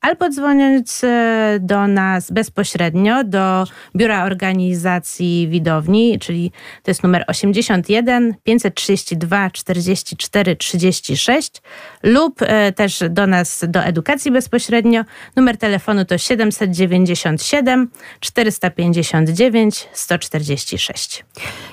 albo 0.00 0.28
dzwoniąc 0.28 1.04
e, 1.04 1.58
do 1.60 1.86
nas 1.86 2.30
bezpośrednio 2.30 3.24
do 3.24 3.64
Biura 3.96 4.24
Organizacji 4.24 5.48
widowni, 5.50 6.18
czyli 6.18 6.52
to 6.82 6.90
jest 6.90 7.02
numer 7.02 7.24
81 7.26 8.34
532 8.42 9.50
44 9.50 10.56
36 10.56 11.62
lub 12.02 12.42
e, 12.42 12.72
też 12.72 13.04
do 13.10 13.26
nas 13.26 13.64
do 13.68 13.84
edukacji 13.84 14.30
bezpośrednio. 14.30 15.04
Numer 15.36 15.56
telefonu 15.56 16.04
to 16.04 16.18
797 16.18 17.88
459 18.20 19.88
146. 19.92 21.24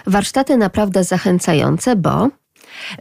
Warsztaty 0.08 0.58
naprawdę 0.58 1.04
zachęcające, 1.04 1.96
bo 1.96 2.30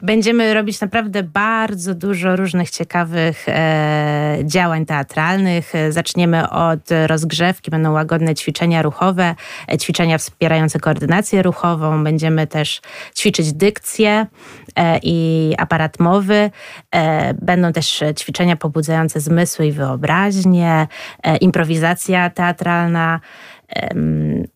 Będziemy 0.03 0.55
robić 0.55 0.81
naprawdę 0.81 1.23
bardzo 1.23 1.95
dużo 1.95 2.37
różnych 2.37 2.71
ciekawych 2.71 3.49
e, 3.49 4.39
działań 4.45 4.87
teatralnych. 4.87 5.73
Zaczniemy 5.91 6.51
od 6.51 6.81
rozgrzewki, 7.07 7.71
będą 7.71 7.93
łagodne 7.93 8.35
ćwiczenia 8.35 8.83
ruchowe, 8.83 9.35
e, 9.73 9.79
ćwiczenia 9.79 10.19
wspierające 10.19 10.81
koordynację 10.81 11.43
ruchową. 11.43 12.05
Będziemy 12.05 12.47
też 12.47 12.81
ćwiczyć 13.17 13.53
dykcję 13.53 14.27
e, 14.77 14.99
i 15.03 15.55
aparat 15.59 16.01
mowy. 16.01 16.51
E, 16.91 17.35
będą 17.35 17.73
też 17.73 18.05
ćwiczenia 18.19 18.57
pobudzające 18.57 19.21
zmysły 19.21 19.67
i 19.67 19.73
wyobraźnię, 19.73 20.87
e, 21.23 21.37
improwizacja 21.37 22.31
teatralna 22.31 23.21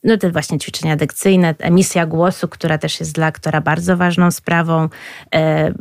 no 0.04 0.16
te 0.16 0.30
właśnie 0.30 0.58
ćwiczenia 0.58 0.96
dekcyjne, 0.96 1.54
emisja 1.58 2.06
głosu, 2.06 2.48
która 2.48 2.78
też 2.78 3.00
jest 3.00 3.14
dla 3.14 3.26
aktora 3.26 3.60
bardzo 3.60 3.96
ważną 3.96 4.30
sprawą. 4.30 4.88
E, 5.34 5.72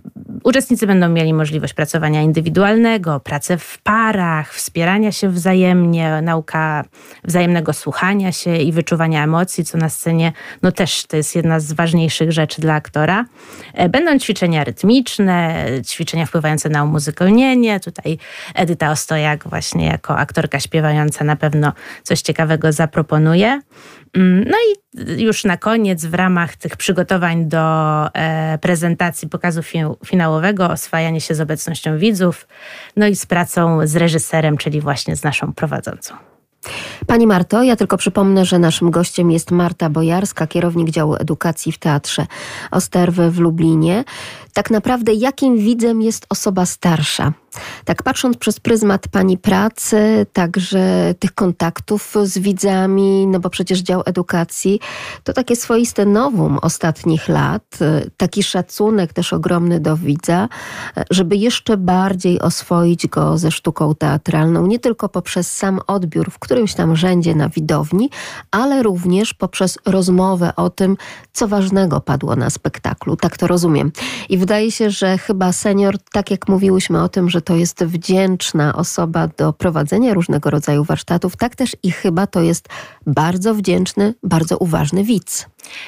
uczestnicy 0.43 0.87
będą 0.87 1.09
mieli 1.09 1.33
możliwość 1.33 1.73
pracowania 1.73 2.21
indywidualnego, 2.21 3.19
pracy 3.19 3.57
w 3.57 3.77
parach, 3.83 4.53
wspierania 4.53 5.11
się 5.11 5.29
wzajemnie, 5.29 6.21
nauka 6.21 6.85
wzajemnego 7.23 7.73
słuchania 7.73 8.31
się 8.31 8.57
i 8.57 8.71
wyczuwania 8.71 9.23
emocji, 9.23 9.65
co 9.65 9.77
na 9.77 9.89
scenie 9.89 10.33
no 10.61 10.71
też 10.71 11.05
to 11.05 11.17
jest 11.17 11.35
jedna 11.35 11.59
z 11.59 11.73
ważniejszych 11.73 12.31
rzeczy 12.31 12.61
dla 12.61 12.73
aktora. 12.73 13.25
E, 13.73 13.89
będą 13.89 14.19
ćwiczenia 14.19 14.63
rytmiczne, 14.63 15.65
ćwiczenia 15.87 16.25
wpływające 16.25 16.69
na 16.69 16.83
umuzykolnienie. 16.83 17.79
Tutaj 17.79 18.17
Edyta 18.55 18.91
Ostojak 18.91 19.49
właśnie 19.49 19.85
jako 19.85 20.17
aktorka 20.17 20.59
śpiewająca 20.59 21.23
na 21.23 21.35
pewno 21.35 21.73
coś 22.03 22.21
ciekawego 22.21 22.71
zaproponuje 22.71 23.18
wykonuje. 23.19 23.61
Mm, 24.13 24.45
no 24.49 24.57
i 24.57 25.23
już 25.23 25.43
na 25.43 25.57
koniec, 25.57 26.05
w 26.05 26.13
ramach 26.13 26.55
tych 26.55 26.77
przygotowań 26.77 27.45
do 27.45 28.05
e, 28.13 28.57
prezentacji 28.57 29.29
pokazu 29.29 29.61
finałowego, 30.05 30.69
oswajanie 30.69 31.21
się 31.21 31.35
z 31.35 31.41
obecnością 31.41 31.97
widzów, 31.97 32.47
no 32.95 33.07
i 33.07 33.15
z 33.15 33.25
pracą 33.25 33.87
z 33.87 33.95
reżyserem, 33.95 34.57
czyli 34.57 34.81
właśnie 34.81 35.15
z 35.15 35.23
naszą 35.23 35.53
prowadzącą. 35.53 36.15
Pani 37.07 37.27
Marto, 37.27 37.63
ja 37.63 37.75
tylko 37.75 37.97
przypomnę, 37.97 38.45
że 38.45 38.59
naszym 38.59 38.91
gościem 38.91 39.31
jest 39.31 39.51
Marta 39.51 39.89
Bojarska, 39.89 40.47
kierownik 40.47 40.89
działu 40.89 41.15
edukacji 41.15 41.71
w 41.71 41.77
Teatrze 41.77 42.25
Osterwy 42.71 43.31
w 43.31 43.39
Lublinie. 43.39 44.03
Tak 44.53 44.71
naprawdę 44.71 45.13
jakim 45.13 45.57
widzem 45.57 46.01
jest 46.01 46.25
osoba 46.29 46.65
starsza? 46.65 47.33
Tak 47.85 48.03
patrząc 48.03 48.37
przez 48.37 48.59
pryzmat 48.59 49.07
pani 49.07 49.37
pracy, 49.37 50.25
także 50.33 51.15
tych 51.19 51.33
kontaktów 51.33 52.15
z 52.23 52.37
widzami, 52.37 53.27
no 53.27 53.39
bo 53.39 53.49
przecież 53.49 53.79
dział 53.79 54.03
edukacji 54.05 54.79
to 55.23 55.33
takie 55.33 55.55
swoiste 55.55 56.05
nowum 56.05 56.57
ostatnich 56.61 57.27
lat, 57.27 57.79
taki 58.17 58.43
szacunek 58.43 59.13
też 59.13 59.33
ogromny 59.33 59.79
do 59.79 59.97
widza, 59.97 60.49
żeby 61.11 61.35
jeszcze 61.35 61.77
bardziej 61.77 62.39
oswoić 62.39 63.07
go 63.07 63.37
ze 63.37 63.51
sztuką 63.51 63.95
teatralną, 63.95 64.65
nie 64.65 64.79
tylko 64.79 65.09
poprzez 65.09 65.51
sam 65.51 65.79
odbiór, 65.87 66.31
w 66.31 66.39
którymś 66.39 66.73
tam 66.73 66.95
rzędzie 66.95 67.35
na 67.35 67.49
widowni, 67.49 68.09
ale 68.51 68.83
również 68.83 69.33
poprzez 69.33 69.77
rozmowę 69.85 70.55
o 70.55 70.69
tym, 70.69 70.97
co 71.33 71.47
ważnego 71.47 72.01
padło 72.01 72.35
na 72.35 72.49
spektaklu. 72.49 73.15
Tak 73.15 73.37
to 73.37 73.47
rozumiem. 73.47 73.91
I 74.29 74.37
wydaje 74.49 74.71
się, 74.71 74.89
że 74.89 75.17
chyba 75.17 75.53
senior, 75.53 75.97
tak 76.11 76.31
jak 76.31 76.47
mówiłyśmy 76.47 77.03
o 77.03 77.09
tym, 77.09 77.29
że 77.29 77.41
to 77.41 77.55
jest 77.55 77.83
wdzięczna 77.83 78.75
osoba 78.75 79.27
do 79.37 79.53
prowadzenia 79.53 80.13
różnego 80.13 80.49
rodzaju 80.49 80.83
warsztatów, 80.83 81.37
tak 81.37 81.55
też 81.55 81.75
i 81.83 81.91
chyba 81.91 82.27
to 82.27 82.41
jest 82.41 82.67
bardzo 83.05 83.55
wdzięczny, 83.55 84.13
bardzo 84.23 84.57
uważny 84.57 85.03
widz. 85.03 85.45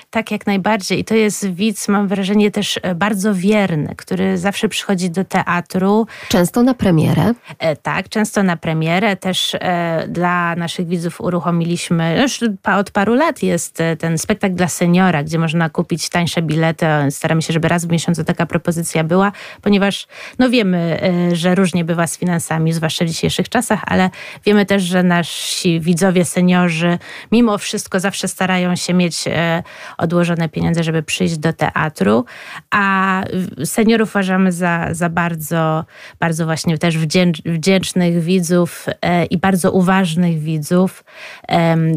Tak, 0.10 0.32
jak 0.32 0.48
najbardziej. 0.48 1.00
I 1.00 1.06
to 1.06 1.16
jest 1.16 1.50
widz, 1.50 1.88
mam 1.88 2.08
wrażenie, 2.08 2.52
też 2.52 2.80
e, 2.82 2.96
bardzo 2.96 3.36
wierny, 3.36 3.96
który 3.98 4.38
zawsze 4.38 4.70
przychodzi 4.70 5.10
do 5.10 5.26
teatru. 5.26 6.08
Często 6.30 6.64
na 6.64 6.74
premierę. 6.74 7.34
E, 7.60 7.76
tak, 7.76 8.10
często 8.10 8.44
na 8.44 8.58
premierę. 8.58 9.16
Też 9.16 9.56
e, 9.56 10.06
dla 10.10 10.56
naszych 10.56 10.88
widzów 10.88 11.22
uruchomiliśmy, 11.22 12.22
już 12.22 12.40
od 12.64 12.92
paru 12.92 13.14
lat 13.14 13.44
jest 13.44 13.78
ten 14.00 14.18
spektakl 14.18 14.56
dla 14.56 14.68
seniora, 14.68 15.24
gdzie 15.24 15.40
można 15.40 15.70
kupić 15.70 16.10
tańsze 16.10 16.42
bilety. 16.42 16.86
Staramy 17.10 17.42
się, 17.42 17.54
żeby 17.54 17.68
raz 17.68 17.86
w 17.86 17.90
miesiącu 17.90 18.24
taka 18.24 18.46
propozycja 18.46 19.04
była, 19.04 19.32
ponieważ 19.62 20.08
no 20.40 20.50
wiemy, 20.50 21.00
że 21.34 21.56
różnie 21.56 21.86
bywa 21.86 22.08
z 22.08 22.18
finansami, 22.18 22.74
zwłaszcza 22.74 23.06
w 23.06 23.08
dzisiejszych 23.08 23.50
czasach, 23.50 23.82
ale 23.86 24.10
wiemy 24.46 24.66
też, 24.66 24.84
że 24.84 25.04
nasi 25.04 25.80
widzowie, 25.80 26.26
seniorzy, 26.26 26.98
mimo 27.32 27.58
wszystko 27.58 28.00
zawsze 28.00 28.28
starają 28.28 28.76
się 28.76 28.94
mieć 28.94 29.24
e, 29.62 29.64
odłożone 29.98 30.50
pieniądze, 30.50 30.84
żeby 30.84 31.04
przyjść 31.04 31.38
do 31.38 31.54
teatru, 31.54 32.26
a 32.72 33.24
seniorów 33.66 34.10
uważamy 34.10 34.52
za, 34.52 34.88
za 34.92 35.10
bardzo, 35.10 35.86
bardzo 36.20 36.46
właśnie 36.46 36.78
też 36.78 36.98
wdzięcznych 37.46 38.24
widzów 38.24 38.86
e, 39.02 39.26
i 39.26 39.38
bardzo 39.38 39.72
uważnych 39.72 40.40
widzów, 40.40 41.04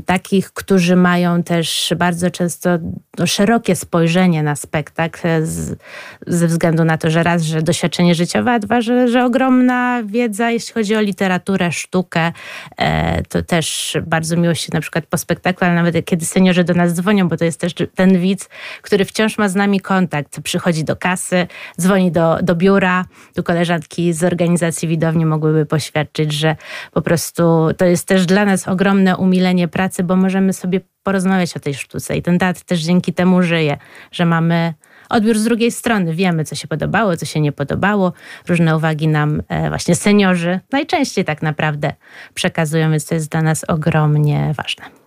takich, 0.07 0.53
którzy 0.53 0.97
mają 0.97 1.43
też 1.43 1.95
bardzo 1.97 2.31
często 2.31 2.71
no, 3.19 3.27
szerokie 3.27 3.77
spojrzenie 3.77 4.43
na 4.43 4.57
spektakl 4.57 5.29
z, 5.43 5.79
ze 6.27 6.47
względu 6.47 6.85
na 6.85 6.99
to, 6.99 7.11
że 7.11 7.23
raz, 7.23 7.43
że 7.43 7.63
doświadczenie 7.63 8.15
życiowe, 8.15 8.53
a 8.53 8.59
dwa, 8.59 8.81
że, 8.81 9.09
że 9.09 9.25
ogromna 9.25 10.03
wiedza, 10.05 10.51
jeśli 10.51 10.75
chodzi 10.75 10.97
o 10.97 11.01
literaturę, 11.01 11.73
sztukę, 11.73 12.33
e, 12.77 13.23
to 13.23 13.43
też 13.43 13.97
bardzo 14.07 14.37
miło 14.37 14.55
się 14.55 14.71
na 14.73 14.81
przykład 14.81 15.07
po 15.07 15.19
spektaklu, 15.19 15.67
ale 15.67 15.75
nawet 15.75 16.05
kiedy 16.05 16.27
seniorzy 16.27 16.65
do 16.65 16.75
nas 16.75 16.93
dzwonią, 16.93 17.29
bo 17.29 17.37
to 17.37 17.45
jest 17.45 17.54
jest 17.55 17.77
też 17.77 17.89
ten 17.95 18.19
widz, 18.21 18.49
który 18.83 19.05
wciąż 19.05 19.39
ma 19.39 19.49
z 19.49 19.55
nami 19.55 19.81
kontakt. 19.81 20.41
Przychodzi 20.41 20.85
do 20.85 20.97
kasy, 20.97 21.47
dzwoni 21.81 22.13
do, 22.13 22.39
do 22.43 22.55
biura. 22.55 23.05
Tu 23.35 23.43
koleżanki 23.43 24.13
z 24.13 24.25
organizacji 24.25 24.89
widowni 24.89 25.27
mogłyby 25.27 25.67
poświadczyć, 25.67 26.33
że 26.33 26.57
po 26.93 27.03
prostu 27.03 27.69
to 27.77 27.85
jest 27.85 28.09
też 28.09 28.27
dla 28.27 28.45
nas 28.45 28.69
ogromne 28.69 29.17
umilenie 29.17 29.69
pracy, 29.69 30.03
bo 30.03 30.17
możemy 30.17 30.53
sobie 30.53 30.81
porozmawiać 31.03 31.57
o 31.57 31.61
tej 31.61 31.75
sztuce. 31.75 32.17
I 32.17 32.23
ten 32.23 32.39
teatr 32.39 32.65
też 32.65 32.81
dzięki 32.81 33.13
temu 33.13 33.43
żyje, 33.43 33.77
że 34.13 34.25
mamy 34.25 34.75
odbiór 35.09 35.39
z 35.39 35.45
drugiej 35.45 35.71
strony. 35.71 36.15
Wiemy, 36.15 36.45
co 36.45 36.55
się 36.55 36.69
podobało, 36.69 37.17
co 37.17 37.27
się 37.27 37.41
nie 37.41 37.53
podobało. 37.53 38.13
Różne 38.49 38.77
uwagi 38.77 39.09
nam 39.09 39.43
e, 39.49 39.69
właśnie 39.69 39.95
seniorzy 39.95 40.61
najczęściej 40.73 41.25
tak 41.25 41.43
naprawdę 41.43 41.93
przekazują, 42.35 42.91
więc 42.91 43.07
to 43.07 43.15
jest 43.15 43.31
dla 43.31 43.43
nas 43.43 43.65
ogromnie 43.69 44.53
ważne 44.57 45.04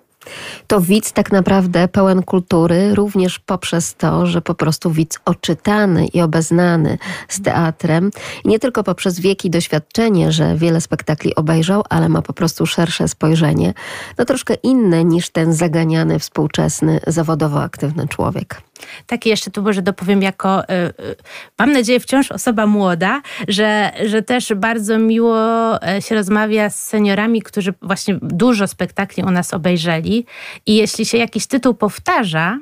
to 0.68 0.82
widz 0.82 1.12
tak 1.12 1.32
naprawdę 1.32 1.88
pełen 1.88 2.24
kultury, 2.24 2.96
również 2.96 3.40
poprzez 3.40 3.96
to, 3.96 4.26
że 4.26 4.42
po 4.42 4.56
prostu 4.56 4.92
widz 4.92 5.20
oczytany 5.26 6.08
i 6.08 6.22
obeznany 6.22 6.98
z 7.30 7.42
teatrem. 7.42 8.12
I 8.44 8.48
nie 8.48 8.60
tylko 8.60 8.84
poprzez 8.84 9.20
wieki 9.20 9.50
doświadczenie, 9.50 10.32
że 10.32 10.56
wiele 10.56 10.82
spektakli 10.82 11.36
obejrzał, 11.36 11.84
ale 11.90 12.10
ma 12.10 12.22
po 12.22 12.34
prostu 12.34 12.66
szersze 12.66 13.08
spojrzenie. 13.08 13.74
No 14.18 14.26
troszkę 14.26 14.54
inne 14.54 15.04
niż 15.04 15.30
ten 15.30 15.54
zaganiany, 15.54 16.20
współczesny, 16.20 17.00
zawodowo 17.08 17.62
aktywny 17.62 18.08
człowiek. 18.08 18.67
Tak, 19.08 19.26
jeszcze 19.26 19.52
tu 19.52 19.62
może 19.62 19.82
dopowiem 19.82 20.22
jako, 20.22 20.64
y, 20.64 20.74
y, 20.74 21.16
mam 21.60 21.72
nadzieję, 21.72 22.00
wciąż 22.00 22.32
osoba 22.32 22.66
młoda, 22.66 23.22
że, 23.48 23.92
że 24.06 24.22
też 24.22 24.54
bardzo 24.54 25.00
miło 25.00 25.38
e, 25.84 26.02
się 26.02 26.16
rozmawia 26.16 26.70
z 26.70 26.84
seniorami, 26.84 27.42
którzy 27.42 27.74
właśnie 27.82 28.20
dużo 28.22 28.68
spektakli 28.68 29.24
u 29.24 29.32
nas 29.32 29.54
obejrzeli. 29.54 30.26
I 30.66 30.76
jeśli 30.76 31.06
się 31.06 31.18
jakiś 31.18 31.48
tytuł 31.48 31.74
powtarza, 31.74 32.60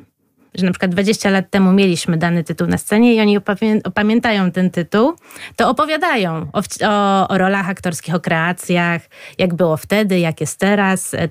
że 0.55 0.65
na 0.65 0.71
przykład 0.71 0.91
20 0.91 1.29
lat 1.29 1.49
temu 1.49 1.73
mieliśmy 1.73 2.17
dany 2.17 2.43
tytuł 2.43 2.67
na 2.67 2.77
scenie 2.77 3.15
i 3.15 3.21
oni 3.21 3.37
opamiętają 3.83 4.51
ten 4.51 4.69
tytuł, 4.69 5.13
to 5.55 5.69
opowiadają 5.69 6.47
o, 6.53 6.61
o, 6.87 7.27
o, 7.27 7.37
rolach 7.37 7.69
aktorskich, 7.69 8.15
o 8.15 8.19
kreacjach, 8.19 9.01
jak 9.37 9.53
było 9.53 9.77
wtedy, 9.77 10.19
jak 10.19 10.41
jest 10.41 10.59
teraz. 10.59 11.13
E, 11.13 11.29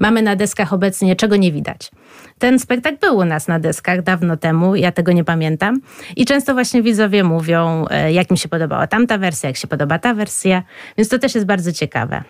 mamy 0.00 0.22
na 0.22 0.36
deskach 0.36 0.72
obecnie, 0.72 1.16
czego 1.16 1.36
nie 1.36 1.52
widać. 1.52 1.90
Ten 2.38 2.58
spektakl 2.58 2.96
był 3.00 3.16
u 3.16 3.24
nas 3.24 3.48
na 3.48 3.58
deskach 3.58 4.02
dawno 4.02 4.36
temu, 4.36 4.76
ja 4.76 4.92
tego 4.92 5.12
nie 5.12 5.24
pamiętam. 5.24 5.80
I 6.16 6.24
często 6.24 6.54
właśnie 6.54 6.82
widzowie 6.82 7.24
mówią, 7.24 7.84
e, 7.90 8.12
jak 8.12 8.30
mi 8.30 8.38
się 8.38 8.48
podobała 8.48 8.86
tamta 8.86 9.18
wersja, 9.18 9.48
jak 9.48 9.56
się 9.56 9.66
podoba 9.66 9.98
ta 9.98 10.14
wersja, 10.14 10.62
więc 10.98 11.08
to 11.08 11.18
też 11.18 11.34
jest 11.34 11.46
bardzo 11.46 11.72
ciekawe. 11.72 12.24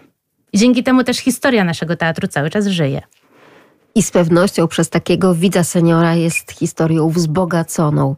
I 0.53 0.59
dzięki 0.59 0.83
temu 0.83 1.05
też 1.05 1.19
historia 1.19 1.65
naszego 1.65 1.97
teatru 1.97 2.29
cały 2.29 2.51
czas 2.51 2.67
żyje. 2.67 3.03
I 3.95 4.03
z 4.03 4.11
pewnością 4.11 4.69
przez 4.69 4.91
takiego 4.91 5.35
widza 5.35 5.65
seniora 5.65 6.15
jest 6.15 6.53
historią 6.53 7.09
wzbogaconą. 7.09 8.17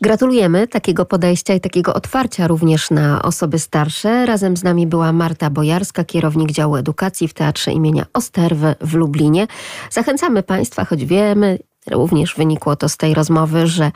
Gratulujemy 0.00 0.68
takiego 0.68 1.04
podejścia 1.04 1.54
i 1.54 1.60
takiego 1.60 1.94
otwarcia 1.94 2.46
również 2.46 2.90
na 2.90 3.22
osoby 3.22 3.58
starsze. 3.58 4.26
Razem 4.26 4.56
z 4.56 4.62
nami 4.62 4.86
była 4.86 5.12
Marta 5.12 5.50
Bojarska, 5.50 6.04
kierownik 6.04 6.52
działu 6.52 6.76
edukacji 6.76 7.28
w 7.28 7.34
Teatrze 7.34 7.72
imienia 7.72 8.06
Osterwy 8.12 8.74
w 8.80 8.94
Lublinie. 8.94 9.46
Zachęcamy 9.90 10.42
Państwa, 10.42 10.84
choć 10.84 11.04
wiemy, 11.04 11.58
Również 11.90 12.34
wynikło 12.34 12.76
to 12.76 12.88
z 12.88 12.96
tej 12.96 13.14
rozmowy, 13.14 13.66
że 13.66 13.92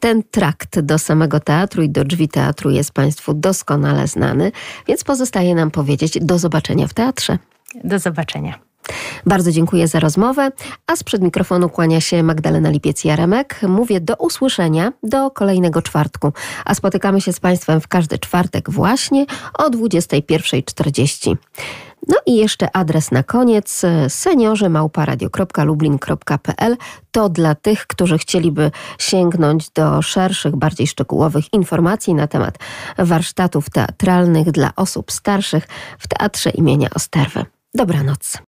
ten 0.00 0.22
trakt 0.30 0.80
do 0.80 0.98
samego 0.98 1.40
teatru 1.40 1.82
i 1.82 1.90
do 1.90 2.04
drzwi 2.04 2.28
teatru 2.28 2.70
jest 2.70 2.92
Państwu 2.92 3.34
doskonale 3.34 4.08
znany, 4.08 4.52
więc 4.88 5.04
pozostaje 5.04 5.54
nam 5.54 5.70
powiedzieć 5.70 6.18
do 6.20 6.38
zobaczenia 6.38 6.88
w 6.88 6.94
teatrze. 6.94 7.38
Do 7.84 7.98
zobaczenia. 7.98 8.71
Bardzo 9.26 9.52
dziękuję 9.52 9.88
za 9.88 10.00
rozmowę, 10.00 10.50
a 10.86 10.96
sprzed 10.96 11.22
mikrofonu 11.22 11.68
kłania 11.68 12.00
się 12.00 12.22
Magdalena 12.22 12.70
Lipiec-Jaremek. 12.70 13.68
Mówię 13.68 14.00
do 14.00 14.16
usłyszenia 14.16 14.92
do 15.02 15.30
kolejnego 15.30 15.82
czwartku, 15.82 16.32
a 16.64 16.74
spotykamy 16.74 17.20
się 17.20 17.32
z 17.32 17.40
Państwem 17.40 17.80
w 17.80 17.88
każdy 17.88 18.18
czwartek 18.18 18.70
właśnie 18.70 19.26
o 19.54 19.70
21.40. 19.70 21.36
No 22.08 22.16
i 22.26 22.36
jeszcze 22.36 22.76
adres 22.76 23.10
na 23.10 23.22
koniec 23.22 23.82
seniorzymałparadio.lublin.pl 24.08 26.76
to 27.10 27.28
dla 27.28 27.54
tych, 27.54 27.86
którzy 27.86 28.18
chcieliby 28.18 28.70
sięgnąć 28.98 29.70
do 29.70 30.02
szerszych, 30.02 30.56
bardziej 30.56 30.86
szczegółowych 30.86 31.52
informacji 31.52 32.14
na 32.14 32.26
temat 32.26 32.58
warsztatów 32.98 33.70
teatralnych 33.70 34.50
dla 34.50 34.70
osób 34.76 35.12
starszych 35.12 35.68
w 35.98 36.08
Teatrze 36.08 36.50
imienia 36.50 36.88
Osterwy. 36.94 37.44
Dobranoc. 37.74 38.38